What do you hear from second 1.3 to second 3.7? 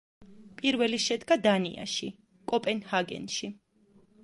დანიაში, კოპენჰაგენში.